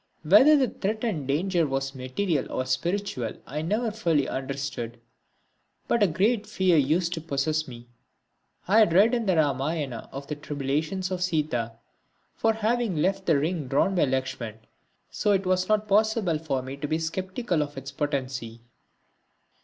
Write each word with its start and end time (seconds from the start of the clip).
Whether 0.23 0.57
the 0.57 0.67
threatened 0.69 1.27
danger 1.27 1.67
was 1.67 1.93
material 1.93 2.51
or 2.51 2.65
spiritual 2.65 3.33
I 3.45 3.61
never 3.61 3.91
fully 3.91 4.27
understood, 4.27 4.99
but 5.87 6.01
a 6.01 6.07
great 6.07 6.47
fear 6.47 6.75
used 6.75 7.13
to 7.13 7.21
possess 7.21 7.67
me. 7.67 7.85
I 8.67 8.79
had 8.79 8.93
read 8.93 9.13
in 9.13 9.27
the 9.27 9.35
Ramayana 9.35 10.09
of 10.11 10.25
the 10.25 10.33
tribulations 10.35 11.11
of 11.11 11.21
Sita 11.21 11.73
for 12.33 12.53
having 12.53 12.95
left 12.95 13.27
the 13.27 13.37
ring 13.37 13.67
drawn 13.67 13.93
by 13.93 14.05
Lakshman, 14.05 14.55
so 15.11 15.33
it 15.33 15.45
was 15.45 15.69
not 15.69 15.87
possible 15.87 16.39
for 16.39 16.63
me 16.63 16.77
to 16.77 16.87
be 16.87 16.97
sceptical 16.97 17.61
of 17.61 17.77
its 17.77 17.91
potency. 17.91 18.61